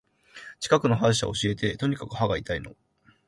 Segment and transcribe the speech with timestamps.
[0.59, 1.77] 近くの歯医者教えて。
[1.77, 2.75] とにかく歯が痛いの。